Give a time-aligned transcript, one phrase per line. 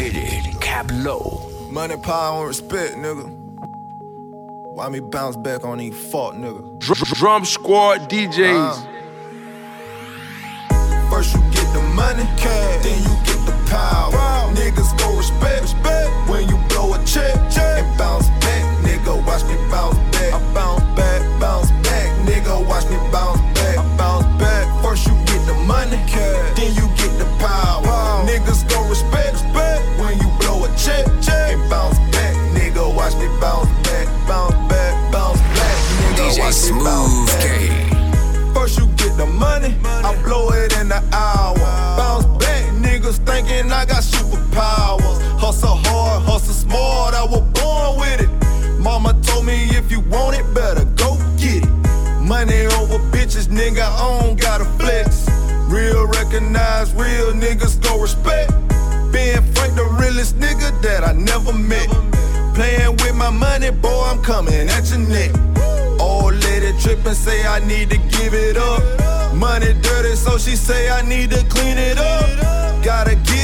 [0.00, 1.46] city, cap low.
[1.70, 3.28] Money, power, and respect, nigga.
[4.74, 6.78] Why me bounce back on these fault, nigga?
[6.78, 8.86] Dr- drum squad DJs.
[10.70, 13.09] Uh, first you get the money, cash, then you
[53.70, 55.28] Everything I own gotta flex.
[55.68, 58.50] Real recognize, real niggas go respect.
[59.12, 61.88] Being Frank, the realest nigga that I never met.
[62.54, 65.30] Playing with my money, boy, I'm coming at your neck.
[66.00, 66.72] All lady
[67.06, 68.82] and say I need to give it up.
[69.34, 72.84] Money dirty, so she say I need to clean it up.
[72.84, 73.39] Gotta get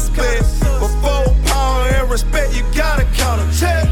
[0.00, 0.40] split.
[0.80, 3.84] Before pound and respect, you gotta count a check.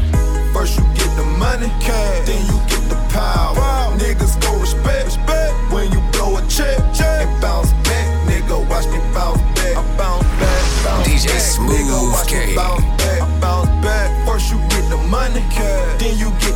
[0.53, 2.25] First you get the money, cash.
[2.25, 3.55] then you get the power.
[3.55, 3.97] Wow.
[3.97, 7.27] Niggas go respect, respect when you blow a check, check.
[7.27, 9.77] And bounce back, nigga, watch me bounce back.
[9.77, 11.41] I bounce back, bounce DJ back.
[11.41, 12.33] Smoove nigga, watch K.
[12.47, 14.09] me bounce back, I bounce back.
[14.25, 16.01] First you get the money, cash.
[16.01, 16.48] then you get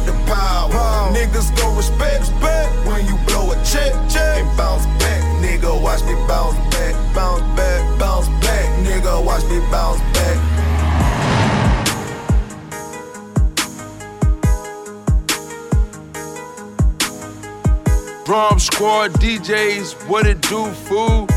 [18.33, 21.27] Drum squad DJs, what it do, fool?